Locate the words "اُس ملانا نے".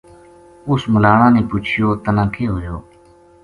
0.69-1.41